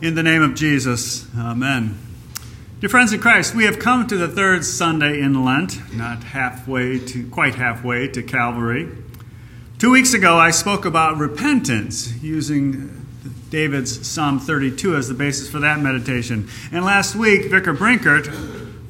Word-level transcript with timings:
In 0.00 0.14
the 0.14 0.22
name 0.22 0.42
of 0.42 0.54
Jesus, 0.54 1.26
Amen. 1.36 1.98
Dear 2.78 2.88
friends 2.88 3.12
in 3.12 3.20
Christ, 3.20 3.52
we 3.52 3.64
have 3.64 3.80
come 3.80 4.06
to 4.06 4.16
the 4.16 4.28
third 4.28 4.64
Sunday 4.64 5.20
in 5.20 5.44
Lent, 5.44 5.92
not 5.92 6.22
halfway 6.22 7.00
to 7.00 7.28
quite 7.30 7.56
halfway 7.56 8.06
to 8.06 8.22
Calvary. 8.22 8.88
Two 9.78 9.90
weeks 9.90 10.14
ago, 10.14 10.36
I 10.36 10.52
spoke 10.52 10.84
about 10.84 11.18
repentance 11.18 12.14
using 12.22 13.04
David's 13.50 14.06
Psalm 14.06 14.38
32 14.38 14.94
as 14.94 15.08
the 15.08 15.14
basis 15.14 15.50
for 15.50 15.58
that 15.58 15.80
meditation. 15.80 16.48
And 16.70 16.84
last 16.84 17.16
week, 17.16 17.46
Vicar 17.46 17.74
Brinkert 17.74 18.28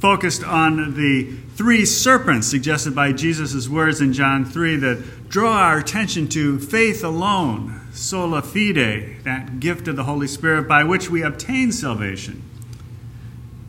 focused 0.01 0.45
on 0.45 0.93
the 0.93 1.38
three 1.59 1.85
serpents 1.85 2.47
suggested 2.47 2.95
by 2.95 3.11
Jesus' 3.11 3.69
words 3.69 4.01
in 4.01 4.13
John 4.13 4.45
3 4.45 4.77
that 4.77 5.29
draw 5.29 5.59
our 5.59 5.79
attention 5.79 6.29
to 6.29 6.61
faith 6.61 7.03
alone, 7.03 7.81
sola 7.93 8.43
fide, 8.43 9.25
that 9.25 9.59
gift 9.59 9.89
of 9.89 9.97
the 9.97 10.05
Holy 10.05 10.29
Spirit 10.29 10.69
by 10.69 10.85
which 10.85 11.11
we 11.11 11.21
obtain 11.21 11.73
salvation. 11.73 12.45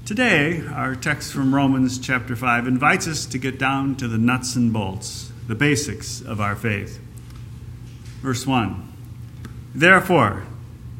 Today, 0.05 0.63
our 0.71 0.94
text 0.94 1.33
from 1.33 1.55
Romans 1.55 1.97
chapter 1.97 2.35
5 2.35 2.67
invites 2.67 3.07
us 3.07 3.25
to 3.25 3.39
get 3.39 3.57
down 3.57 3.95
to 3.95 4.08
the 4.08 4.19
nuts 4.19 4.55
and 4.55 4.71
bolts, 4.71 5.31
the 5.47 5.55
basics 5.55 6.21
of 6.21 6.39
our 6.39 6.55
faith. 6.55 6.99
Verse 8.21 8.45
1 8.45 8.88
Therefore, 9.73 10.45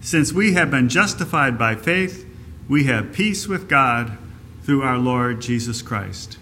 since 0.02 0.33
we 0.33 0.53
have 0.53 0.71
been 0.71 0.89
justified 0.89 1.55
by 1.55 1.75
faith, 1.75 2.25
we 2.67 2.85
have 2.85 3.13
peace 3.13 3.47
with 3.47 3.69
God 3.69 4.17
through 4.63 4.81
our 4.81 4.97
Lord 4.97 5.39
Jesus 5.39 5.83
Christ. 5.83 6.39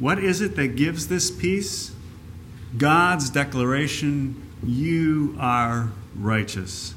What 0.00 0.18
is 0.18 0.40
it 0.40 0.56
that 0.56 0.74
gives 0.76 1.06
this 1.06 1.30
peace? 1.30 1.92
God's 2.76 3.30
declaration, 3.30 4.50
You 4.64 5.36
are 5.38 5.90
righteous. 6.16 6.94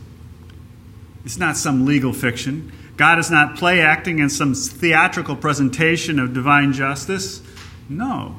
It's 1.26 1.38
not 1.38 1.58
some 1.58 1.86
legal 1.86 2.14
fiction. 2.14 2.72
God 2.96 3.20
is 3.20 3.30
not 3.30 3.58
play 3.58 3.82
acting 3.82 4.20
in 4.20 4.30
some 4.30 4.54
theatrical 4.54 5.36
presentation 5.36 6.20
of 6.20 6.34
divine 6.34 6.74
justice. 6.74 7.42
No. 7.90 8.38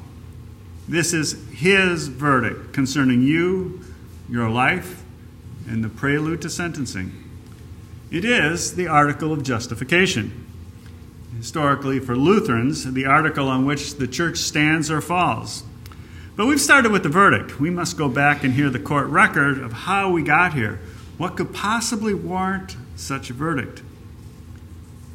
This 0.87 1.13
is 1.13 1.43
His 1.51 2.07
verdict 2.07 2.73
concerning 2.73 3.21
you, 3.21 3.81
your 4.29 4.49
life, 4.49 5.03
and 5.67 5.83
the 5.83 5.89
prelude 5.89 6.41
to 6.43 6.49
sentencing. 6.49 7.11
It 8.11 8.23
is 8.23 8.75
the 8.75 8.87
article 8.87 9.31
of 9.31 9.43
justification. 9.43 10.44
Historically, 11.45 11.99
for 11.99 12.15
Lutherans, 12.15 12.91
the 12.91 13.05
article 13.05 13.47
on 13.47 13.65
which 13.65 13.97
the 13.97 14.07
church 14.07 14.37
stands 14.37 14.89
or 14.89 14.99
falls. 14.99 15.63
But 16.35 16.47
we've 16.47 16.59
started 16.59 16.91
with 16.91 17.03
the 17.03 17.09
verdict. 17.09 17.59
We 17.59 17.69
must 17.69 17.99
go 17.99 18.09
back 18.09 18.43
and 18.43 18.55
hear 18.55 18.71
the 18.71 18.79
court 18.79 19.05
record 19.09 19.59
of 19.59 19.71
how 19.71 20.09
we 20.09 20.23
got 20.23 20.55
here. 20.55 20.79
What 21.19 21.37
could 21.37 21.53
possibly 21.53 22.15
warrant 22.15 22.75
such 22.95 23.29
a 23.29 23.33
verdict? 23.33 23.83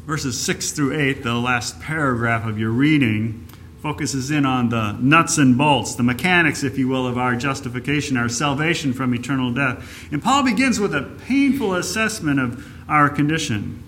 Verses 0.06 0.41
6 0.41 0.70
through 0.70 0.97
8, 0.97 1.25
the 1.25 1.34
last 1.34 1.81
paragraph 1.81 2.47
of 2.47 2.61
your 2.61 2.70
reading, 2.70 3.48
focuses 3.83 4.31
in 4.31 4.47
on 4.47 4.69
the 4.69 4.92
nuts 5.00 5.37
and 5.37 5.59
bolts, 5.59 5.97
the 5.97 6.05
mechanics, 6.05 6.62
if 6.62 6.78
you 6.78 6.87
will, 6.87 7.09
of 7.09 7.19
our 7.19 7.34
justification, 7.34 8.17
our 8.17 8.28
salvation 8.28 8.92
from 8.92 9.12
eternal 9.17 9.53
death. 9.53 10.06
And 10.12 10.22
Paul 10.22 10.44
begins 10.44 10.78
with 10.78 10.94
a 10.94 11.03
painful 11.27 11.75
assessment 11.75 12.39
of 12.39 12.65
our 12.89 13.11
condition. 13.11 13.83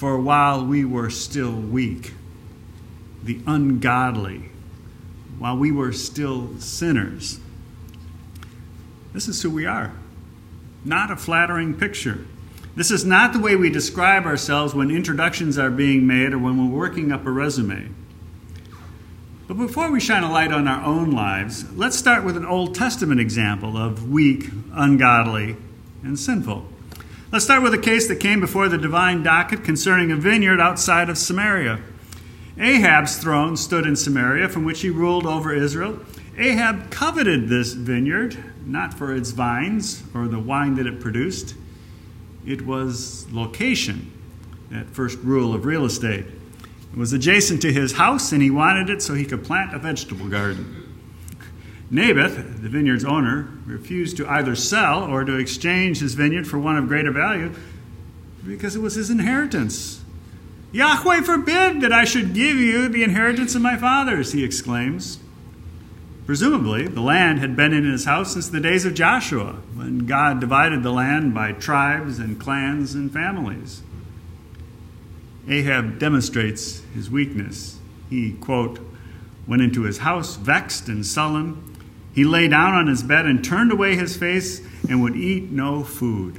For 0.00 0.18
while 0.18 0.64
we 0.64 0.82
were 0.82 1.10
still 1.10 1.52
weak, 1.52 2.14
the 3.22 3.38
ungodly, 3.46 4.48
while 5.38 5.58
we 5.58 5.70
were 5.70 5.92
still 5.92 6.58
sinners, 6.58 7.38
this 9.12 9.28
is 9.28 9.42
who 9.42 9.50
we 9.50 9.66
are. 9.66 9.92
Not 10.86 11.10
a 11.10 11.16
flattering 11.16 11.74
picture. 11.74 12.24
This 12.74 12.90
is 12.90 13.04
not 13.04 13.34
the 13.34 13.40
way 13.40 13.56
we 13.56 13.68
describe 13.68 14.24
ourselves 14.24 14.74
when 14.74 14.90
introductions 14.90 15.58
are 15.58 15.68
being 15.68 16.06
made 16.06 16.32
or 16.32 16.38
when 16.38 16.56
we're 16.56 16.78
working 16.78 17.12
up 17.12 17.26
a 17.26 17.30
resume. 17.30 17.90
But 19.48 19.58
before 19.58 19.90
we 19.90 20.00
shine 20.00 20.22
a 20.22 20.32
light 20.32 20.50
on 20.50 20.66
our 20.66 20.82
own 20.82 21.10
lives, 21.10 21.70
let's 21.74 21.98
start 21.98 22.24
with 22.24 22.38
an 22.38 22.46
Old 22.46 22.74
Testament 22.74 23.20
example 23.20 23.76
of 23.76 24.08
weak, 24.08 24.48
ungodly, 24.72 25.58
and 26.02 26.18
sinful. 26.18 26.66
Let's 27.32 27.44
start 27.44 27.62
with 27.62 27.74
a 27.74 27.78
case 27.78 28.08
that 28.08 28.16
came 28.16 28.40
before 28.40 28.68
the 28.68 28.76
divine 28.76 29.22
docket 29.22 29.62
concerning 29.62 30.10
a 30.10 30.16
vineyard 30.16 30.60
outside 30.60 31.08
of 31.08 31.16
Samaria. 31.16 31.78
Ahab's 32.58 33.18
throne 33.18 33.56
stood 33.56 33.86
in 33.86 33.94
Samaria, 33.94 34.48
from 34.48 34.64
which 34.64 34.80
he 34.80 34.90
ruled 34.90 35.26
over 35.26 35.54
Israel. 35.54 36.00
Ahab 36.36 36.90
coveted 36.90 37.48
this 37.48 37.72
vineyard, 37.72 38.36
not 38.66 38.94
for 38.94 39.14
its 39.14 39.30
vines 39.30 40.02
or 40.12 40.26
the 40.26 40.40
wine 40.40 40.74
that 40.74 40.88
it 40.88 40.98
produced. 40.98 41.54
It 42.44 42.66
was 42.66 43.30
location, 43.30 44.10
that 44.72 44.88
first 44.88 45.16
rule 45.20 45.54
of 45.54 45.64
real 45.64 45.84
estate. 45.84 46.24
It 46.92 46.98
was 46.98 47.12
adjacent 47.12 47.62
to 47.62 47.72
his 47.72 47.92
house, 47.92 48.32
and 48.32 48.42
he 48.42 48.50
wanted 48.50 48.90
it 48.90 49.02
so 49.02 49.14
he 49.14 49.24
could 49.24 49.44
plant 49.44 49.72
a 49.72 49.78
vegetable 49.78 50.26
garden. 50.26 50.79
Naboth, 51.90 52.62
the 52.62 52.68
vineyard's 52.68 53.04
owner, 53.04 53.48
refused 53.66 54.16
to 54.18 54.28
either 54.28 54.54
sell 54.54 55.02
or 55.02 55.24
to 55.24 55.36
exchange 55.36 55.98
his 55.98 56.14
vineyard 56.14 56.46
for 56.46 56.58
one 56.58 56.76
of 56.76 56.86
greater 56.86 57.10
value 57.10 57.52
because 58.46 58.76
it 58.76 58.80
was 58.80 58.94
his 58.94 59.10
inheritance. 59.10 60.02
Yahweh 60.72 61.22
forbid 61.22 61.80
that 61.80 61.92
I 61.92 62.04
should 62.04 62.32
give 62.32 62.56
you 62.56 62.88
the 62.88 63.02
inheritance 63.02 63.54
of 63.54 63.62
my 63.62 63.76
fathers, 63.76 64.32
he 64.32 64.44
exclaims. 64.44 65.18
Presumably, 66.26 66.86
the 66.86 67.00
land 67.00 67.40
had 67.40 67.56
been 67.56 67.72
in 67.72 67.90
his 67.90 68.04
house 68.04 68.34
since 68.34 68.48
the 68.48 68.60
days 68.60 68.84
of 68.84 68.94
Joshua, 68.94 69.54
when 69.74 70.06
God 70.06 70.38
divided 70.38 70.84
the 70.84 70.92
land 70.92 71.34
by 71.34 71.50
tribes 71.50 72.20
and 72.20 72.38
clans 72.38 72.94
and 72.94 73.12
families. 73.12 73.82
Ahab 75.48 75.98
demonstrates 75.98 76.82
his 76.94 77.10
weakness. 77.10 77.78
He, 78.08 78.34
quote, 78.34 78.78
went 79.48 79.62
into 79.62 79.82
his 79.82 79.98
house 79.98 80.36
vexed 80.36 80.88
and 80.88 81.04
sullen. 81.04 81.60
He 82.14 82.24
lay 82.24 82.48
down 82.48 82.74
on 82.74 82.86
his 82.86 83.02
bed 83.02 83.26
and 83.26 83.44
turned 83.44 83.72
away 83.72 83.96
his 83.96 84.16
face 84.16 84.60
and 84.88 85.02
would 85.02 85.16
eat 85.16 85.50
no 85.50 85.84
food. 85.84 86.38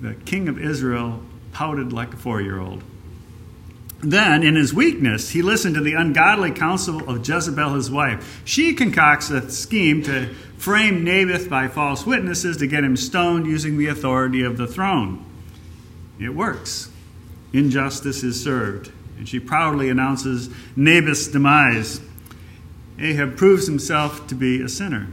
The 0.00 0.14
king 0.14 0.48
of 0.48 0.58
Israel 0.58 1.22
pouted 1.52 1.92
like 1.92 2.14
a 2.14 2.16
four 2.16 2.40
year 2.40 2.60
old. 2.60 2.82
Then, 4.00 4.44
in 4.44 4.54
his 4.54 4.72
weakness, 4.72 5.30
he 5.30 5.42
listened 5.42 5.74
to 5.74 5.80
the 5.80 5.94
ungodly 5.94 6.52
counsel 6.52 7.08
of 7.08 7.26
Jezebel, 7.26 7.74
his 7.74 7.90
wife. 7.90 8.42
She 8.44 8.74
concocts 8.74 9.30
a 9.30 9.50
scheme 9.50 10.04
to 10.04 10.32
frame 10.56 11.02
Naboth 11.02 11.48
by 11.48 11.66
false 11.66 12.06
witnesses 12.06 12.58
to 12.58 12.68
get 12.68 12.84
him 12.84 12.96
stoned 12.96 13.46
using 13.46 13.76
the 13.76 13.88
authority 13.88 14.44
of 14.44 14.56
the 14.56 14.68
throne. 14.68 15.24
It 16.20 16.34
works 16.34 16.90
injustice 17.52 18.22
is 18.22 18.42
served. 18.42 18.92
And 19.16 19.28
she 19.28 19.40
proudly 19.40 19.88
announces 19.88 20.48
Naboth's 20.76 21.28
demise. 21.28 22.00
Ahab 23.00 23.36
proves 23.36 23.66
himself 23.66 24.26
to 24.26 24.34
be 24.34 24.60
a 24.60 24.68
sinner. 24.68 25.08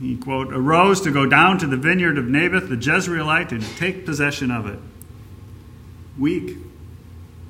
He, 0.00 0.16
quote, 0.16 0.52
arose 0.52 1.00
to 1.02 1.10
go 1.10 1.26
down 1.26 1.58
to 1.58 1.66
the 1.66 1.76
vineyard 1.76 2.18
of 2.18 2.26
Naboth 2.26 2.68
the 2.68 2.76
Jezreelite 2.76 3.52
and 3.52 3.62
take 3.76 4.04
possession 4.04 4.50
of 4.50 4.66
it. 4.66 4.78
Weak, 6.18 6.58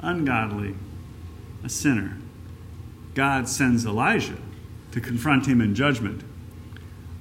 ungodly, 0.00 0.74
a 1.64 1.68
sinner. 1.68 2.16
God 3.14 3.48
sends 3.48 3.86
Elijah 3.86 4.38
to 4.92 5.00
confront 5.00 5.46
him 5.46 5.60
in 5.60 5.74
judgment. 5.74 6.22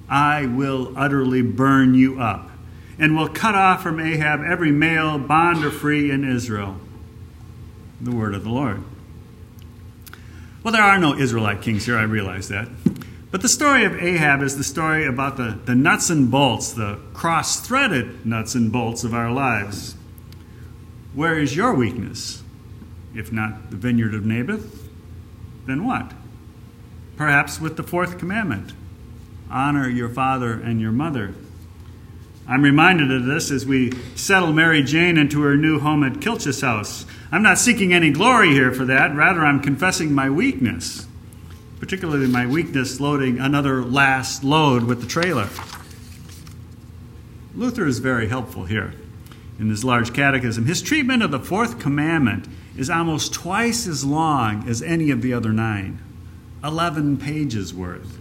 I 0.08 0.46
will 0.46 0.92
utterly 0.96 1.42
burn 1.42 1.94
you 1.94 2.20
up 2.20 2.50
and 2.98 3.16
will 3.16 3.28
cut 3.28 3.54
off 3.54 3.82
from 3.82 3.98
Ahab 3.98 4.42
every 4.42 4.70
male, 4.70 5.18
bond 5.18 5.64
or 5.64 5.70
free, 5.70 6.10
in 6.10 6.24
Israel 6.24 6.78
the 8.00 8.14
word 8.14 8.34
of 8.34 8.44
the 8.44 8.50
Lord. 8.50 8.82
Well, 10.64 10.72
there 10.72 10.82
are 10.82 10.98
no 10.98 11.14
Israelite 11.14 11.60
kings 11.60 11.84
here, 11.84 11.98
I 11.98 12.04
realize 12.04 12.48
that. 12.48 12.68
But 13.30 13.42
the 13.42 13.50
story 13.50 13.84
of 13.84 14.02
Ahab 14.02 14.40
is 14.40 14.56
the 14.56 14.64
story 14.64 15.04
about 15.06 15.36
the, 15.36 15.58
the 15.66 15.74
nuts 15.74 16.08
and 16.08 16.30
bolts, 16.30 16.72
the 16.72 16.98
cross 17.12 17.60
threaded 17.60 18.24
nuts 18.24 18.54
and 18.54 18.72
bolts 18.72 19.04
of 19.04 19.12
our 19.12 19.30
lives. 19.30 19.94
Where 21.12 21.38
is 21.38 21.54
your 21.54 21.74
weakness? 21.74 22.42
If 23.14 23.30
not 23.30 23.70
the 23.70 23.76
vineyard 23.76 24.14
of 24.14 24.24
Naboth, 24.24 24.88
then 25.66 25.84
what? 25.84 26.12
Perhaps 27.18 27.60
with 27.60 27.76
the 27.76 27.82
fourth 27.82 28.18
commandment 28.18 28.72
honor 29.50 29.86
your 29.86 30.08
father 30.08 30.54
and 30.54 30.80
your 30.80 30.92
mother. 30.92 31.34
I'm 32.48 32.62
reminded 32.62 33.12
of 33.12 33.26
this 33.26 33.50
as 33.50 33.66
we 33.66 33.92
settle 34.16 34.54
Mary 34.54 34.82
Jane 34.82 35.18
into 35.18 35.42
her 35.42 35.56
new 35.56 35.78
home 35.78 36.02
at 36.02 36.22
Kilch's 36.22 36.62
house. 36.62 37.04
I'm 37.34 37.42
not 37.42 37.58
seeking 37.58 37.92
any 37.92 38.12
glory 38.12 38.52
here 38.52 38.70
for 38.70 38.84
that. 38.84 39.12
Rather, 39.16 39.44
I'm 39.44 39.58
confessing 39.58 40.12
my 40.12 40.30
weakness, 40.30 41.08
particularly 41.80 42.28
my 42.28 42.46
weakness 42.46 43.00
loading 43.00 43.40
another 43.40 43.82
last 43.82 44.44
load 44.44 44.84
with 44.84 45.00
the 45.00 45.08
trailer. 45.08 45.48
Luther 47.56 47.88
is 47.88 47.98
very 47.98 48.28
helpful 48.28 48.66
here 48.66 48.94
in 49.58 49.68
this 49.68 49.82
large 49.82 50.14
catechism. 50.14 50.66
His 50.66 50.80
treatment 50.80 51.24
of 51.24 51.32
the 51.32 51.40
fourth 51.40 51.80
commandment 51.80 52.46
is 52.76 52.88
almost 52.88 53.34
twice 53.34 53.88
as 53.88 54.04
long 54.04 54.68
as 54.68 54.80
any 54.80 55.10
of 55.10 55.20
the 55.20 55.32
other 55.32 55.52
nine 55.52 56.00
11 56.62 57.16
pages 57.16 57.74
worth. 57.74 58.16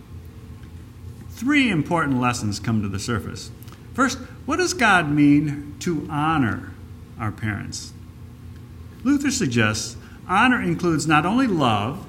Three 1.29 1.69
important 1.69 2.19
lessons 2.19 2.59
come 2.59 2.81
to 2.81 2.89
the 2.89 2.97
surface. 2.97 3.51
First, 3.93 4.17
what 4.47 4.57
does 4.57 4.73
God 4.73 5.11
mean 5.11 5.75
to 5.81 6.07
honor 6.09 6.73
our 7.19 7.31
parents? 7.31 7.93
Luther 9.03 9.31
suggests 9.31 9.97
honor 10.27 10.61
includes 10.61 11.05
not 11.05 11.25
only 11.25 11.47
love, 11.47 12.05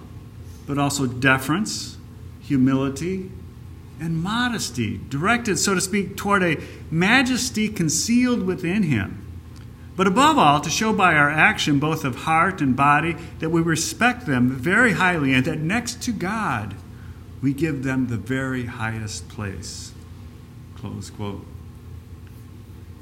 but 0.66 0.78
also 0.78 1.06
deference, 1.06 1.96
humility, 2.40 3.30
and 4.00 4.22
modesty, 4.22 5.00
directed, 5.08 5.58
so 5.58 5.74
to 5.74 5.80
speak, 5.80 6.16
toward 6.16 6.42
a 6.42 6.60
majesty 6.90 7.68
concealed 7.68 8.42
within 8.42 8.84
him. 8.84 9.20
But 9.96 10.08
above 10.08 10.38
all, 10.38 10.60
to 10.60 10.70
show 10.70 10.92
by 10.92 11.14
our 11.14 11.30
action, 11.30 11.78
both 11.78 12.04
of 12.04 12.16
heart 12.16 12.60
and 12.60 12.74
body, 12.74 13.16
that 13.38 13.50
we 13.50 13.60
respect 13.60 14.26
them 14.26 14.50
very 14.50 14.92
highly, 14.92 15.32
and 15.32 15.44
that 15.44 15.60
next 15.60 16.02
to 16.02 16.12
God, 16.12 16.74
we 17.40 17.52
give 17.52 17.84
them 17.84 18.08
the 18.08 18.16
very 18.16 18.66
highest 18.66 19.28
place. 19.28 19.92
Close 20.76 21.10
quote. 21.10 21.46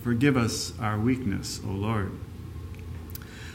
Forgive 0.03 0.37
us 0.37 0.73
our 0.79 0.99
weakness, 0.99 1.61
O 1.67 1.71
Lord. 1.71 2.13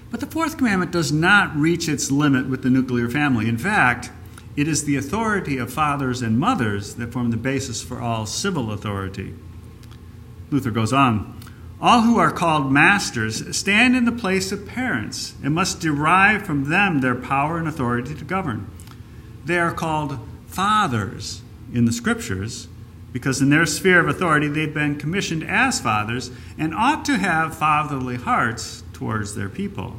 But 0.10 0.22
the 0.22 0.28
fourth 0.28 0.58
commandment 0.58 0.92
does 0.92 1.12
not 1.12 1.56
reach 1.56 1.90
its 1.90 2.12
limit 2.12 2.48
with 2.48 2.64
the 2.64 2.70
nuclear 2.70 3.10
family. 3.10 3.48
In 3.48 3.58
fact, 3.58 4.10
it 4.56 4.68
is 4.68 4.86
the 4.86 4.96
authority 4.96 5.58
of 5.58 5.72
fathers 5.72 6.22
and 6.22 6.40
mothers 6.40 6.96
that 6.96 7.12
form 7.12 7.32
the 7.32 7.38
basis 7.38 7.82
for 7.82 8.02
all 8.02 8.26
civil 8.26 8.72
authority. 8.72 9.36
Luther 10.50 10.72
goes 10.72 10.94
on 10.94 11.40
All 11.82 12.02
who 12.02 12.18
are 12.18 12.32
called 12.32 12.72
masters 12.72 13.56
stand 13.56 13.96
in 13.96 14.06
the 14.06 14.12
place 14.12 14.52
of 14.52 14.66
parents 14.66 15.36
and 15.44 15.54
must 15.54 15.82
derive 15.82 16.46
from 16.46 16.70
them 16.70 17.02
their 17.02 17.16
power 17.16 17.58
and 17.58 17.68
authority 17.68 18.16
to 18.16 18.26
govern. 18.26 18.70
They 19.46 19.60
are 19.60 19.74
called 19.74 20.20
fathers 20.48 21.42
in 21.74 21.86
the 21.86 21.92
scriptures 21.92 22.68
because 23.14 23.42
in 23.42 23.50
their 23.50 23.66
sphere 23.66 24.00
of 24.00 24.08
authority 24.08 24.48
they've 24.48 24.74
been 24.74 24.98
commissioned 24.98 25.44
as 25.44 25.80
fathers 25.80 26.32
and 26.58 26.74
ought 26.74 27.06
to 27.06 27.18
have 27.18 27.58
fatherly 27.58 28.16
hearts 28.16 28.84
towards 28.98 29.36
their 29.36 29.48
people. 29.48 29.96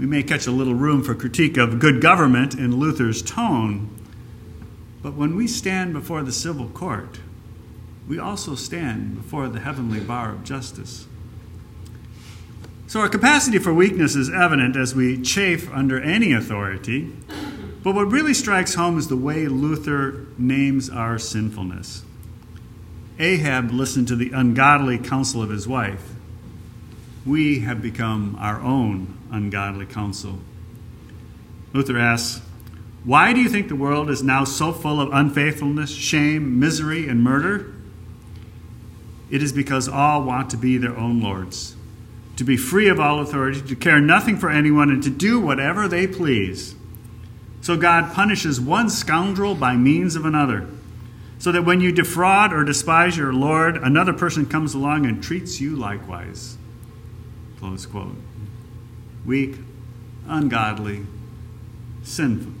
We 0.00 0.06
may 0.06 0.24
catch 0.24 0.48
a 0.48 0.50
little 0.50 0.74
room 0.74 1.04
for 1.04 1.14
critique 1.14 1.56
of 1.56 1.78
good 1.78 2.02
government 2.02 2.54
in 2.54 2.74
Luther's 2.74 3.22
tone, 3.22 3.88
but 5.00 5.14
when 5.14 5.36
we 5.36 5.46
stand 5.46 5.92
before 5.92 6.24
the 6.24 6.32
civil 6.32 6.68
court, 6.68 7.20
we 8.08 8.18
also 8.18 8.56
stand 8.56 9.14
before 9.16 9.48
the 9.48 9.60
heavenly 9.60 10.00
bar 10.00 10.32
of 10.32 10.42
justice. 10.42 11.06
So 12.88 12.98
our 12.98 13.08
capacity 13.08 13.58
for 13.58 13.72
weakness 13.72 14.16
is 14.16 14.28
evident 14.28 14.74
as 14.74 14.96
we 14.96 15.22
chafe 15.22 15.72
under 15.72 16.00
any 16.00 16.32
authority, 16.32 17.12
but 17.84 17.94
what 17.94 18.10
really 18.10 18.34
strikes 18.34 18.74
home 18.74 18.98
is 18.98 19.06
the 19.06 19.16
way 19.16 19.46
Luther 19.46 20.26
names 20.36 20.90
our 20.90 21.16
sinfulness. 21.16 22.02
Ahab 23.20 23.70
listened 23.70 24.08
to 24.08 24.16
the 24.16 24.32
ungodly 24.32 24.98
counsel 24.98 25.42
of 25.42 25.50
his 25.50 25.68
wife. 25.68 26.15
We 27.26 27.60
have 27.60 27.82
become 27.82 28.36
our 28.38 28.60
own 28.60 29.18
ungodly 29.32 29.86
counsel. 29.86 30.38
Luther 31.72 31.98
asks, 31.98 32.40
Why 33.04 33.32
do 33.32 33.40
you 33.40 33.48
think 33.48 33.66
the 33.66 33.74
world 33.74 34.08
is 34.10 34.22
now 34.22 34.44
so 34.44 34.72
full 34.72 35.00
of 35.00 35.12
unfaithfulness, 35.12 35.90
shame, 35.90 36.60
misery, 36.60 37.08
and 37.08 37.24
murder? 37.24 37.72
It 39.28 39.42
is 39.42 39.52
because 39.52 39.88
all 39.88 40.22
want 40.22 40.50
to 40.50 40.56
be 40.56 40.78
their 40.78 40.96
own 40.96 41.20
lords, 41.20 41.74
to 42.36 42.44
be 42.44 42.56
free 42.56 42.88
of 42.88 43.00
all 43.00 43.18
authority, 43.18 43.60
to 43.60 43.74
care 43.74 44.00
nothing 44.00 44.36
for 44.36 44.48
anyone, 44.48 44.88
and 44.88 45.02
to 45.02 45.10
do 45.10 45.40
whatever 45.40 45.88
they 45.88 46.06
please. 46.06 46.76
So 47.60 47.76
God 47.76 48.14
punishes 48.14 48.60
one 48.60 48.88
scoundrel 48.88 49.56
by 49.56 49.74
means 49.74 50.14
of 50.14 50.24
another, 50.24 50.68
so 51.40 51.50
that 51.50 51.64
when 51.64 51.80
you 51.80 51.90
defraud 51.90 52.52
or 52.52 52.62
despise 52.62 53.16
your 53.16 53.32
Lord, 53.32 53.76
another 53.76 54.12
person 54.12 54.46
comes 54.46 54.74
along 54.74 55.06
and 55.06 55.20
treats 55.20 55.60
you 55.60 55.74
likewise. 55.74 56.56
Close 57.58 57.86
quote. 57.86 58.16
Weak, 59.24 59.56
ungodly, 60.26 61.06
sinful. 62.02 62.52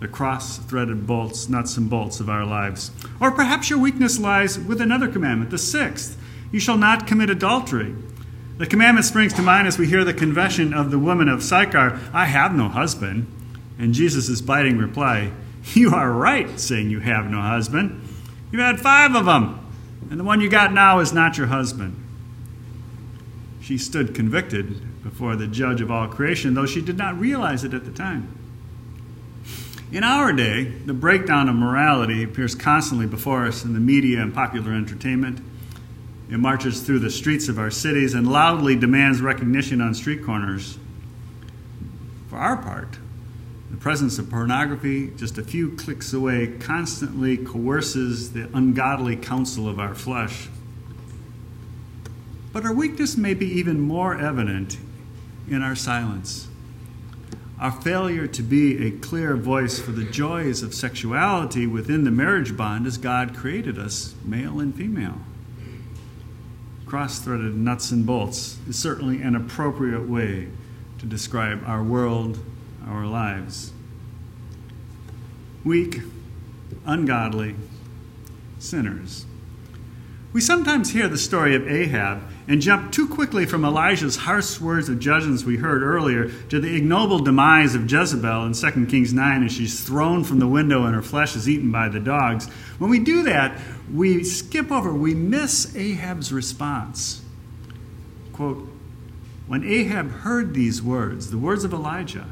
The 0.00 0.08
cross 0.08 0.58
threaded 0.58 1.06
bolts, 1.06 1.48
nuts 1.48 1.76
and 1.76 1.90
bolts 1.90 2.20
of 2.20 2.28
our 2.28 2.46
lives. 2.46 2.92
Or 3.20 3.32
perhaps 3.32 3.68
your 3.68 3.80
weakness 3.80 4.18
lies 4.18 4.58
with 4.58 4.80
another 4.80 5.08
commandment, 5.08 5.50
the 5.50 5.58
sixth 5.58 6.16
you 6.52 6.60
shall 6.60 6.78
not 6.78 7.06
commit 7.06 7.30
adultery. 7.30 7.94
The 8.58 8.66
commandment 8.66 9.06
springs 9.06 9.32
to 9.34 9.42
mind 9.42 9.68
as 9.68 9.78
we 9.78 9.86
hear 9.86 10.04
the 10.04 10.14
confession 10.14 10.72
of 10.72 10.90
the 10.90 10.98
woman 10.98 11.28
of 11.28 11.42
Sychar 11.42 12.00
I 12.12 12.26
have 12.26 12.54
no 12.54 12.68
husband. 12.68 13.26
And 13.78 13.94
Jesus' 13.94 14.40
biting 14.40 14.78
reply, 14.78 15.30
You 15.74 15.94
are 15.94 16.10
right 16.10 16.58
saying 16.58 16.90
you 16.90 17.00
have 17.00 17.30
no 17.30 17.40
husband. 17.40 18.02
You've 18.50 18.62
had 18.62 18.80
five 18.80 19.14
of 19.14 19.26
them, 19.26 19.64
and 20.10 20.18
the 20.18 20.24
one 20.24 20.40
you 20.40 20.48
got 20.48 20.72
now 20.72 21.00
is 21.00 21.12
not 21.12 21.36
your 21.36 21.48
husband. 21.48 22.07
She 23.68 23.76
stood 23.76 24.14
convicted 24.14 25.02
before 25.02 25.36
the 25.36 25.46
judge 25.46 25.82
of 25.82 25.90
all 25.90 26.08
creation, 26.08 26.54
though 26.54 26.64
she 26.64 26.80
did 26.80 26.96
not 26.96 27.20
realize 27.20 27.64
it 27.64 27.74
at 27.74 27.84
the 27.84 27.90
time. 27.90 28.34
In 29.92 30.02
our 30.02 30.32
day, 30.32 30.64
the 30.64 30.94
breakdown 30.94 31.50
of 31.50 31.54
morality 31.54 32.22
appears 32.22 32.54
constantly 32.54 33.04
before 33.04 33.44
us 33.44 33.64
in 33.66 33.74
the 33.74 33.78
media 33.78 34.22
and 34.22 34.32
popular 34.32 34.72
entertainment. 34.72 35.40
It 36.30 36.38
marches 36.38 36.80
through 36.80 37.00
the 37.00 37.10
streets 37.10 37.50
of 37.50 37.58
our 37.58 37.70
cities 37.70 38.14
and 38.14 38.32
loudly 38.32 38.74
demands 38.74 39.20
recognition 39.20 39.82
on 39.82 39.92
street 39.92 40.24
corners. 40.24 40.78
For 42.30 42.36
our 42.36 42.56
part, 42.56 42.96
the 43.70 43.76
presence 43.76 44.18
of 44.18 44.30
pornography, 44.30 45.12
just 45.14 45.36
a 45.36 45.42
few 45.42 45.72
clicks 45.72 46.14
away, 46.14 46.54
constantly 46.58 47.36
coerces 47.36 48.32
the 48.32 48.48
ungodly 48.56 49.16
counsel 49.16 49.68
of 49.68 49.78
our 49.78 49.94
flesh. 49.94 50.48
But 52.52 52.64
our 52.64 52.72
weakness 52.72 53.16
may 53.16 53.34
be 53.34 53.46
even 53.46 53.80
more 53.80 54.18
evident 54.18 54.78
in 55.48 55.62
our 55.62 55.76
silence. 55.76 56.48
Our 57.60 57.72
failure 57.72 58.26
to 58.28 58.42
be 58.42 58.86
a 58.86 58.90
clear 58.92 59.36
voice 59.36 59.80
for 59.80 59.90
the 59.90 60.04
joys 60.04 60.62
of 60.62 60.74
sexuality 60.74 61.66
within 61.66 62.04
the 62.04 62.10
marriage 62.10 62.56
bond 62.56 62.86
as 62.86 62.98
God 62.98 63.36
created 63.36 63.78
us, 63.78 64.14
male 64.24 64.60
and 64.60 64.74
female. 64.74 65.20
Cross 66.86 67.18
threaded 67.18 67.54
nuts 67.56 67.90
and 67.90 68.06
bolts 68.06 68.58
is 68.68 68.78
certainly 68.78 69.20
an 69.20 69.34
appropriate 69.34 70.08
way 70.08 70.48
to 70.98 71.06
describe 71.06 71.62
our 71.66 71.82
world 71.82 72.38
our 72.86 73.06
lives. 73.06 73.72
Weak, 75.64 76.00
ungodly, 76.86 77.56
sinners. 78.58 79.26
We 80.32 80.40
sometimes 80.40 80.92
hear 80.92 81.08
the 81.08 81.18
story 81.18 81.54
of 81.54 81.68
Ahab 81.68 82.22
and 82.48 82.62
jump 82.62 82.90
too 82.90 83.06
quickly 83.06 83.44
from 83.44 83.62
Elijah's 83.62 84.16
harsh 84.16 84.58
words 84.58 84.88
of 84.88 84.98
judgments 84.98 85.44
we 85.44 85.58
heard 85.58 85.82
earlier 85.82 86.30
to 86.48 86.58
the 86.58 86.74
ignoble 86.74 87.18
demise 87.18 87.74
of 87.74 87.90
Jezebel 87.90 88.46
in 88.46 88.54
2 88.54 88.86
Kings 88.86 89.12
9 89.12 89.44
as 89.44 89.52
she's 89.52 89.84
thrown 89.84 90.24
from 90.24 90.38
the 90.38 90.48
window 90.48 90.84
and 90.84 90.94
her 90.94 91.02
flesh 91.02 91.36
is 91.36 91.46
eaten 91.46 91.70
by 91.70 91.90
the 91.90 92.00
dogs. 92.00 92.48
When 92.78 92.88
we 92.88 93.00
do 93.00 93.22
that, 93.24 93.60
we 93.92 94.24
skip 94.24 94.72
over, 94.72 94.94
we 94.94 95.14
miss 95.14 95.76
Ahab's 95.76 96.32
response. 96.32 97.22
Quote, 98.32 98.66
when 99.46 99.62
Ahab 99.62 100.10
heard 100.10 100.54
these 100.54 100.82
words, 100.82 101.30
the 101.30 101.38
words 101.38 101.64
of 101.64 101.74
Elijah, 101.74 102.26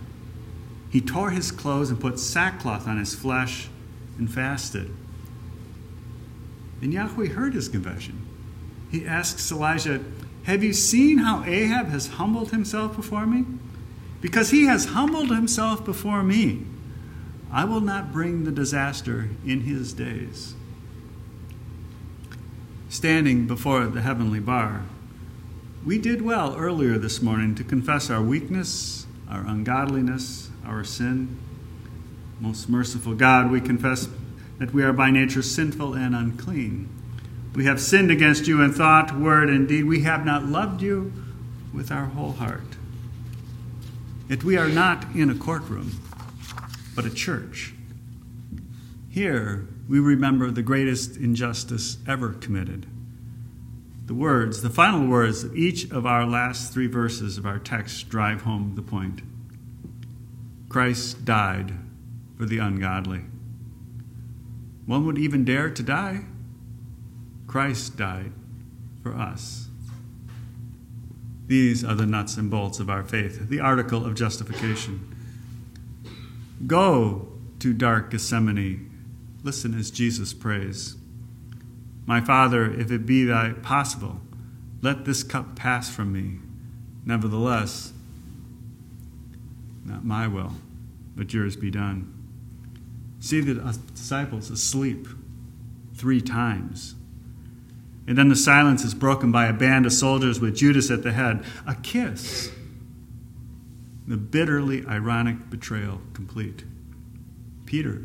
he 0.88 1.00
tore 1.02 1.30
his 1.30 1.50
clothes 1.52 1.90
and 1.90 2.00
put 2.00 2.18
sackcloth 2.18 2.88
on 2.88 2.98
his 2.98 3.14
flesh 3.14 3.68
and 4.16 4.32
fasted. 4.32 4.90
And 6.80 6.92
Yahweh 6.92 7.28
heard 7.28 7.52
his 7.52 7.68
confession. 7.68 8.26
He 8.96 9.06
asks 9.06 9.52
Elijah, 9.52 10.00
Have 10.44 10.64
you 10.64 10.72
seen 10.72 11.18
how 11.18 11.44
Ahab 11.44 11.88
has 11.88 12.06
humbled 12.06 12.50
himself 12.50 12.96
before 12.96 13.26
me? 13.26 13.44
Because 14.22 14.50
he 14.50 14.64
has 14.64 14.86
humbled 14.86 15.28
himself 15.28 15.84
before 15.84 16.22
me, 16.22 16.64
I 17.52 17.66
will 17.66 17.82
not 17.82 18.10
bring 18.10 18.44
the 18.44 18.50
disaster 18.50 19.28
in 19.44 19.60
his 19.60 19.92
days. 19.92 20.54
Standing 22.88 23.46
before 23.46 23.84
the 23.84 24.00
heavenly 24.00 24.40
bar, 24.40 24.84
we 25.84 25.98
did 25.98 26.22
well 26.22 26.56
earlier 26.56 26.96
this 26.96 27.20
morning 27.20 27.54
to 27.56 27.64
confess 27.64 28.08
our 28.08 28.22
weakness, 28.22 29.06
our 29.28 29.44
ungodliness, 29.46 30.48
our 30.64 30.84
sin. 30.84 31.36
Most 32.40 32.70
merciful 32.70 33.14
God, 33.14 33.50
we 33.50 33.60
confess 33.60 34.08
that 34.58 34.72
we 34.72 34.82
are 34.82 34.94
by 34.94 35.10
nature 35.10 35.42
sinful 35.42 35.92
and 35.92 36.14
unclean. 36.14 36.88
We 37.56 37.64
have 37.64 37.80
sinned 37.80 38.10
against 38.10 38.46
you 38.46 38.60
in 38.60 38.74
thought, 38.74 39.18
word, 39.18 39.48
and 39.48 39.66
deed. 39.66 39.84
We 39.84 40.02
have 40.02 40.26
not 40.26 40.44
loved 40.44 40.82
you 40.82 41.10
with 41.72 41.90
our 41.90 42.04
whole 42.04 42.32
heart. 42.32 42.76
Yet 44.28 44.44
we 44.44 44.58
are 44.58 44.68
not 44.68 45.06
in 45.14 45.30
a 45.30 45.34
courtroom, 45.34 45.98
but 46.94 47.06
a 47.06 47.10
church. 47.10 47.72
Here, 49.08 49.66
we 49.88 49.98
remember 49.98 50.50
the 50.50 50.60
greatest 50.60 51.16
injustice 51.16 51.96
ever 52.06 52.34
committed. 52.34 52.84
The 54.04 54.12
words, 54.12 54.60
the 54.60 54.68
final 54.68 55.06
words 55.06 55.42
of 55.42 55.56
each 55.56 55.90
of 55.90 56.04
our 56.04 56.26
last 56.26 56.74
three 56.74 56.88
verses 56.88 57.38
of 57.38 57.46
our 57.46 57.58
text 57.58 58.10
drive 58.10 58.42
home 58.42 58.74
the 58.74 58.82
point. 58.82 59.22
Christ 60.68 61.24
died 61.24 61.72
for 62.36 62.44
the 62.44 62.58
ungodly. 62.58 63.22
One 64.84 65.06
would 65.06 65.16
even 65.16 65.46
dare 65.46 65.70
to 65.70 65.82
die 65.82 66.26
Christ 67.46 67.96
died 67.96 68.32
for 69.02 69.14
us. 69.14 69.68
These 71.46 71.84
are 71.84 71.94
the 71.94 72.06
nuts 72.06 72.36
and 72.36 72.50
bolts 72.50 72.80
of 72.80 72.90
our 72.90 73.04
faith, 73.04 73.48
the 73.48 73.60
article 73.60 74.04
of 74.04 74.16
justification. 74.16 75.14
Go 76.66 77.28
to 77.60 77.72
dark 77.72 78.10
Gethsemane. 78.10 78.90
Listen 79.44 79.78
as 79.78 79.90
Jesus 79.90 80.34
prays 80.34 80.96
My 82.04 82.20
Father, 82.20 82.64
if 82.68 82.90
it 82.90 83.06
be 83.06 83.24
thy 83.24 83.52
possible, 83.52 84.20
let 84.82 85.04
this 85.04 85.22
cup 85.22 85.54
pass 85.54 85.88
from 85.88 86.12
me. 86.12 86.40
Nevertheless, 87.04 87.92
not 89.84 90.04
my 90.04 90.26
will, 90.26 90.52
but 91.14 91.32
yours 91.32 91.54
be 91.54 91.70
done. 91.70 92.12
See 93.20 93.40
the 93.40 93.54
disciples 93.94 94.50
asleep 94.50 95.06
three 95.94 96.20
times. 96.20 96.95
And 98.06 98.16
then 98.16 98.28
the 98.28 98.36
silence 98.36 98.84
is 98.84 98.94
broken 98.94 99.32
by 99.32 99.46
a 99.46 99.52
band 99.52 99.84
of 99.84 99.92
soldiers 99.92 100.38
with 100.38 100.56
Judas 100.56 100.90
at 100.90 101.02
the 101.02 101.12
head. 101.12 101.44
A 101.66 101.74
kiss. 101.74 102.52
The 104.06 104.16
bitterly 104.16 104.86
ironic 104.86 105.50
betrayal 105.50 106.00
complete. 106.12 106.64
Peter, 107.64 108.02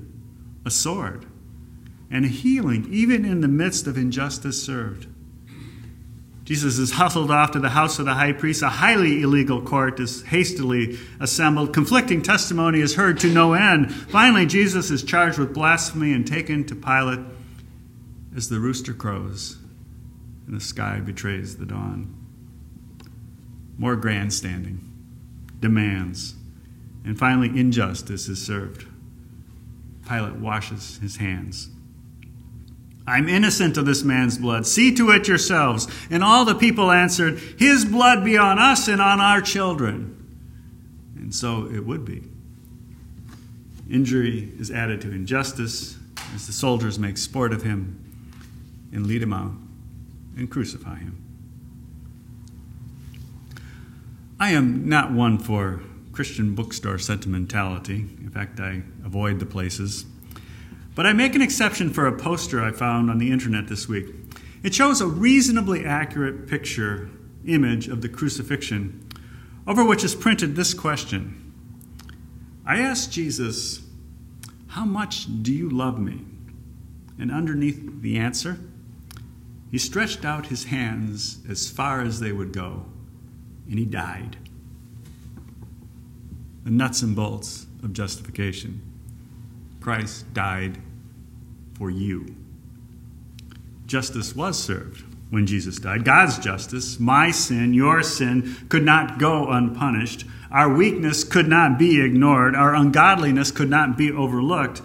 a 0.66 0.72
sword, 0.72 1.28
and 2.10 2.26
a 2.26 2.30
healing, 2.30 2.88
even 2.92 3.24
in 3.24 3.42
the 3.42 3.48
midst 3.48 3.86
of 3.86 3.96
injustice 3.96 4.62
served. 4.62 5.06
Jesus 6.44 6.80
is 6.80 6.94
hustled 6.94 7.30
off 7.30 7.52
to 7.52 7.60
the 7.60 7.70
house 7.70 8.00
of 8.00 8.06
the 8.06 8.16
high 8.16 8.34
priest. 8.34 8.64
A 8.64 8.70
highly 8.70 9.22
illegal 9.22 9.62
court 9.62 10.00
is 10.00 10.24
hastily 10.24 10.98
assembled. 11.20 11.72
Conflicting 11.72 12.24
testimony 12.24 12.82
is 12.82 12.96
heard 12.96 13.20
to 13.20 13.32
no 13.32 13.54
end. 13.54 13.94
Finally, 13.94 14.48
Jesus 14.48 14.90
is 14.90 15.04
charged 15.04 15.38
with 15.38 15.54
blasphemy 15.54 16.12
and 16.12 16.26
taken 16.28 16.66
to 16.66 16.76
Pilate 16.76 17.20
as 18.36 18.50
the 18.50 18.60
rooster 18.60 18.94
crows 18.94 19.61
and 20.52 20.60
the 20.60 20.64
sky 20.64 21.00
betrays 21.00 21.58
the 21.58 21.66
dawn. 21.66 22.14
More 23.80 23.96
grandstanding, 23.96 24.88
demands, 25.60 26.36
and 27.04 27.18
finally, 27.18 27.48
injustice 27.48 28.28
is 28.28 28.46
served. 28.46 28.86
Pilate 30.08 30.36
washes 30.36 31.00
his 31.02 31.16
hands 31.16 31.72
I'm 33.08 33.28
innocent 33.28 33.78
of 33.78 33.86
this 33.86 34.04
man's 34.04 34.38
blood. 34.38 34.68
See 34.68 34.94
to 34.96 35.10
it 35.12 35.28
yourselves. 35.28 35.88
And 36.10 36.24
all 36.24 36.46
the 36.46 36.56
people 36.56 36.92
answered, 36.92 37.40
His 37.58 37.84
blood 37.84 38.24
be 38.24 38.38
on 38.38 38.60
us 38.60 38.88
and 38.88 39.02
on 39.02 39.20
our 39.20 39.42
children. 39.42 40.18
And 41.16 41.34
so 41.34 41.66
it 41.66 41.86
would 41.86 42.06
be. 42.06 42.24
Injury 43.90 44.52
is 44.58 44.72
added 44.72 45.02
to 45.02 45.12
injustice 45.12 45.98
as 46.34 46.48
the 46.48 46.54
soldiers 46.54 46.98
make 46.98 47.18
sport 47.18 47.52
of 47.52 47.64
him 47.64 47.98
and 48.94 49.06
lead 49.08 49.22
him 49.22 49.34
out 49.34 49.52
and 50.36 50.50
crucify 50.50 51.00
him. 51.00 51.18
I 54.40 54.52
am 54.52 54.88
not 54.90 55.12
one 55.12 55.38
for 55.38 55.82
Christian 56.12 56.56
bookstore 56.56 56.98
sentimentality. 56.98 58.08
In 58.20 58.30
fact, 58.30 58.60
I 58.60 58.84
avoid 59.06 59.40
the 59.40 59.46
places 59.46 60.06
but 60.94 61.06
I 61.06 61.14
make 61.14 61.36
an 61.36 61.42
exception 61.42 61.90
for 61.90 62.06
a 62.06 62.18
poster 62.18 62.64
I 62.64 62.72
found 62.72 63.10
on 63.10 63.18
the 63.18 63.32
internet 63.32 63.68
this 63.68 63.88
week. 63.88 64.08
It 64.64 64.76
shows 64.76 65.02
a 65.02 65.08
reasonably 65.08 65.86
accurate 65.86 66.48
picture, 66.48 67.10
image 67.46 67.88
of 67.88 68.02
the 68.02 68.10
crucifixion, 68.10 69.08
over 69.66 69.86
which 69.86 70.04
is 70.04 70.16
printed 70.16 70.56
this 70.56 70.74
question 70.74 71.38
I 72.66 72.80
asked 72.80 73.12
Jesus, 73.12 73.82
How 74.68 74.86
much 74.86 75.26
do 75.42 75.52
you 75.52 75.70
love 75.70 76.00
me? 76.00 76.22
And 77.18 77.32
underneath 77.32 78.02
the 78.02 78.18
answer, 78.18 78.60
he 79.72 79.78
stretched 79.78 80.26
out 80.26 80.48
his 80.48 80.66
hands 80.66 81.40
as 81.50 81.70
far 81.70 82.02
as 82.02 82.20
they 82.20 82.34
would 82.34 82.52
go, 82.52 82.86
and 83.70 83.80
he 83.80 83.86
died. 83.86 84.36
The 86.66 86.72
nuts 86.72 87.02
and 87.02 87.16
bolts 87.16 87.68
of 87.82 87.94
justification. 87.94 88.82
Christ 89.80 90.32
died 90.34 90.78
for 91.74 91.90
you. 91.90 92.36
Justice 93.88 94.36
was 94.36 94.62
served 94.62 95.04
when 95.32 95.48
Jesus 95.48 95.78
died. 95.80 96.04
God's 96.04 96.38
justice, 96.38 97.00
my 97.00 97.32
sin, 97.32 97.74
your 97.74 98.04
sin, 98.04 98.58
could 98.70 98.84
not 98.84 99.18
go 99.18 99.50
unpunished. 99.50 100.26
Our 100.52 100.74
weakness 100.74 101.24
could 101.24 101.48
not 101.48 101.80
be 101.80 102.02
ignored. 102.02 102.56
Our 102.56 102.76
ungodliness 102.76 103.52
could 103.52 103.70
not 103.70 103.98
be 103.98 104.12
overlooked. 104.12 104.82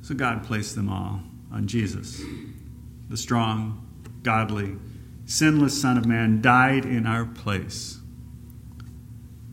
So 0.00 0.14
God 0.14 0.42
placed 0.44 0.74
them 0.74 0.88
all 0.88 1.20
on 1.52 1.66
Jesus. 1.66 2.22
The 3.08 3.16
strong, 3.16 3.86
godly, 4.22 4.76
sinless 5.26 5.80
Son 5.80 5.96
of 5.96 6.06
Man 6.06 6.40
died 6.40 6.84
in 6.84 7.06
our 7.06 7.24
place. 7.24 7.98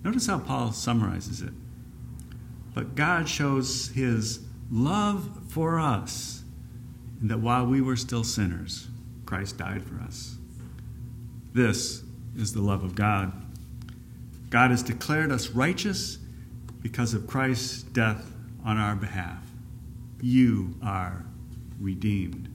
Notice 0.03 0.27
how 0.27 0.39
Paul 0.39 0.72
summarizes 0.72 1.41
it. 1.41 1.53
But 2.74 2.95
God 2.95 3.29
shows 3.29 3.89
his 3.89 4.39
love 4.72 5.29
for 5.50 5.79
us, 5.79 6.43
and 7.22 7.29
that 7.29 7.39
while 7.39 7.65
we 7.65 7.81
were 7.81 7.95
still 7.95 8.24
sinners, 8.24 8.88
Christ 9.25 9.57
died 9.57 9.83
for 9.83 10.00
us. 10.01 10.38
This 11.53 12.03
is 12.36 12.53
the 12.53 12.62
love 12.62 12.83
of 12.83 12.95
God. 12.95 13.31
God 14.50 14.72
has 14.72 14.83
declared 14.83 15.31
us 15.31 15.50
righteous 15.50 16.17
because 16.81 17.13
of 17.13 17.27
Christ's 17.27 17.83
death 17.83 18.31
on 18.65 18.77
our 18.77 18.95
behalf. 18.95 19.43
You 20.22 20.75
are 20.83 21.25
redeemed. 21.79 22.52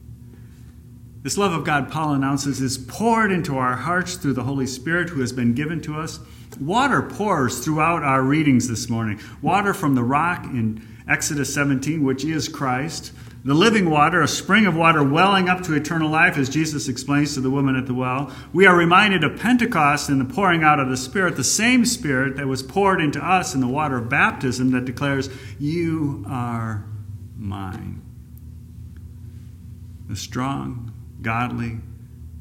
This 1.21 1.37
love 1.37 1.51
of 1.51 1.65
God, 1.65 1.91
Paul 1.91 2.13
announces, 2.13 2.61
is 2.61 2.77
poured 2.77 3.31
into 3.31 3.57
our 3.57 3.75
hearts 3.75 4.15
through 4.15 4.33
the 4.33 4.43
Holy 4.43 4.65
Spirit 4.65 5.09
who 5.09 5.19
has 5.19 5.33
been 5.33 5.53
given 5.53 5.81
to 5.81 5.99
us. 5.99 6.19
Water 6.61 7.01
pours 7.01 7.63
throughout 7.63 8.03
our 8.03 8.21
readings 8.21 8.69
this 8.69 8.89
morning. 8.89 9.19
Water 9.41 9.73
from 9.73 9.95
the 9.95 10.03
rock 10.03 10.45
in 10.45 10.85
Exodus 11.09 11.53
17, 11.53 12.03
which 12.03 12.23
is 12.23 12.47
Christ. 12.47 13.11
The 13.43 13.53
living 13.53 13.89
water, 13.89 14.21
a 14.21 14.27
spring 14.27 14.65
of 14.65 14.75
water 14.75 15.03
welling 15.03 15.49
up 15.49 15.61
to 15.63 15.73
eternal 15.73 16.09
life, 16.09 16.37
as 16.37 16.49
Jesus 16.49 16.87
explains 16.87 17.33
to 17.33 17.41
the 17.41 17.49
woman 17.49 17.75
at 17.75 17.85
the 17.85 17.93
well. 17.93 18.33
We 18.53 18.65
are 18.65 18.75
reminded 18.75 19.23
of 19.23 19.39
Pentecost 19.39 20.09
and 20.09 20.21
the 20.21 20.33
pouring 20.33 20.63
out 20.63 20.79
of 20.79 20.89
the 20.89 20.97
Spirit, 20.97 21.35
the 21.35 21.43
same 21.43 21.85
Spirit 21.85 22.37
that 22.37 22.47
was 22.47 22.63
poured 22.63 23.01
into 23.01 23.25
us 23.25 23.53
in 23.53 23.61
the 23.61 23.67
water 23.67 23.97
of 23.97 24.09
baptism 24.09 24.71
that 24.71 24.85
declares, 24.85 25.29
You 25.57 26.25
are 26.27 26.85
mine. 27.37 28.01
The 30.07 30.15
strong, 30.15 30.91
godly, 31.21 31.79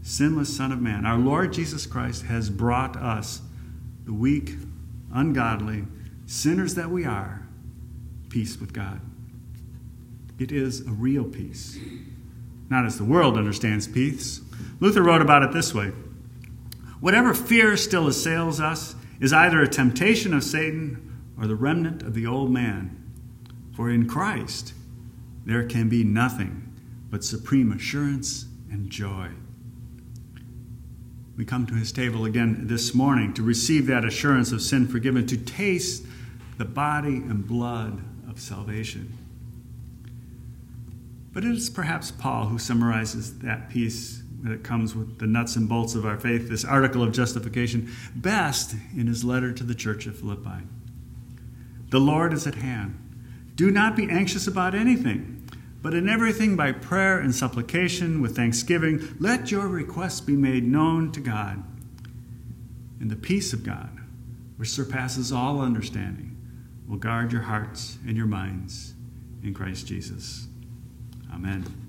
sinless 0.02 0.56
Son 0.56 0.72
of 0.72 0.80
Man, 0.80 1.04
our 1.04 1.18
Lord 1.18 1.52
Jesus 1.52 1.86
Christ, 1.86 2.24
has 2.24 2.50
brought 2.50 2.96
us, 2.96 3.42
the 4.04 4.12
weak, 4.12 4.54
ungodly, 5.12 5.84
sinners 6.26 6.74
that 6.74 6.90
we 6.90 7.04
are, 7.04 7.46
peace 8.28 8.58
with 8.58 8.72
God. 8.72 9.00
It 10.38 10.52
is 10.52 10.86
a 10.86 10.90
real 10.90 11.24
peace, 11.24 11.78
not 12.70 12.84
as 12.84 12.96
the 12.96 13.04
world 13.04 13.36
understands 13.36 13.88
peace. 13.88 14.40
Luther 14.80 15.02
wrote 15.02 15.22
about 15.22 15.42
it 15.42 15.52
this 15.52 15.74
way 15.74 15.92
Whatever 17.00 17.34
fear 17.34 17.76
still 17.76 18.08
assails 18.08 18.60
us 18.60 18.94
is 19.20 19.32
either 19.32 19.60
a 19.60 19.68
temptation 19.68 20.34
of 20.34 20.44
Satan 20.44 21.20
or 21.38 21.46
the 21.46 21.54
remnant 21.54 22.02
of 22.02 22.14
the 22.14 22.26
old 22.26 22.50
man. 22.50 22.94
For 23.74 23.90
in 23.90 24.08
Christ 24.08 24.74
there 25.44 25.64
can 25.64 25.88
be 25.88 26.04
nothing 26.04 26.64
but 27.10 27.24
supreme 27.24 27.72
assurance 27.72 28.47
and 28.70 28.90
joy. 28.90 29.28
We 31.36 31.44
come 31.44 31.66
to 31.66 31.74
his 31.74 31.92
table 31.92 32.24
again 32.24 32.66
this 32.66 32.94
morning 32.94 33.32
to 33.34 33.42
receive 33.42 33.86
that 33.86 34.04
assurance 34.04 34.50
of 34.50 34.60
sin 34.60 34.88
forgiven, 34.88 35.26
to 35.28 35.36
taste 35.36 36.04
the 36.56 36.64
body 36.64 37.16
and 37.16 37.46
blood 37.46 38.02
of 38.28 38.40
salvation. 38.40 39.16
But 41.32 41.44
it 41.44 41.52
is 41.52 41.70
perhaps 41.70 42.10
Paul 42.10 42.46
who 42.46 42.58
summarizes 42.58 43.38
that 43.38 43.70
peace 43.70 44.22
that 44.42 44.64
comes 44.64 44.94
with 44.94 45.18
the 45.18 45.26
nuts 45.26 45.56
and 45.56 45.68
bolts 45.68 45.94
of 45.94 46.04
our 46.04 46.18
faith, 46.18 46.48
this 46.48 46.64
article 46.64 47.02
of 47.02 47.12
justification, 47.12 47.92
best 48.16 48.74
in 48.96 49.06
his 49.06 49.24
letter 49.24 49.52
to 49.52 49.64
the 49.64 49.74
church 49.74 50.06
of 50.06 50.18
Philippi. 50.18 50.64
The 51.90 52.00
Lord 52.00 52.32
is 52.32 52.46
at 52.46 52.56
hand. 52.56 52.98
Do 53.54 53.70
not 53.70 53.96
be 53.96 54.08
anxious 54.10 54.46
about 54.46 54.74
anything, 54.74 55.47
but 55.80 55.94
in 55.94 56.08
everything 56.08 56.56
by 56.56 56.72
prayer 56.72 57.18
and 57.18 57.34
supplication 57.34 58.20
with 58.20 58.34
thanksgiving, 58.34 59.16
let 59.20 59.50
your 59.50 59.68
requests 59.68 60.20
be 60.20 60.36
made 60.36 60.64
known 60.64 61.12
to 61.12 61.20
God. 61.20 61.62
And 63.00 63.10
the 63.10 63.16
peace 63.16 63.52
of 63.52 63.62
God, 63.62 64.00
which 64.56 64.70
surpasses 64.70 65.30
all 65.30 65.60
understanding, 65.60 66.36
will 66.88 66.96
guard 66.96 67.32
your 67.32 67.42
hearts 67.42 67.98
and 68.06 68.16
your 68.16 68.26
minds 68.26 68.94
in 69.42 69.54
Christ 69.54 69.86
Jesus. 69.86 70.48
Amen. 71.32 71.87